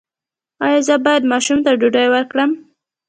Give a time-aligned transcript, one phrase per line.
[0.65, 2.51] ایا زه باید ماشوم ته ډوډۍ ورکړم؟